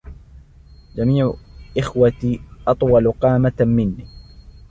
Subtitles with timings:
[0.95, 1.33] جميع
[1.77, 4.05] اخوتي أطول قامة مني.